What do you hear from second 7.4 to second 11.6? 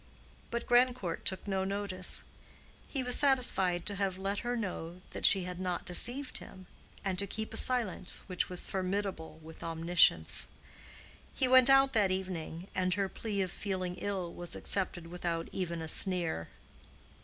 a silence which was formidable with omniscience. He